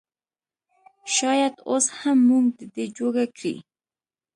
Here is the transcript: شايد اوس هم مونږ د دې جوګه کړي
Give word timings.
شايد 1.15 1.53
اوس 1.69 1.85
هم 1.99 2.17
مونږ 2.29 2.47
د 2.59 2.61
دې 2.73 2.85
جوګه 2.97 3.25
کړي 3.35 3.55